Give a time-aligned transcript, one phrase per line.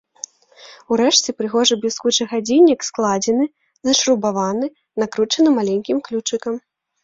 [0.95, 3.45] Урэшце прыгожы бліскучы гадзіннік складзены,
[3.91, 4.65] зашрубаваны,
[5.03, 6.55] накручаны маленькім ключыкам.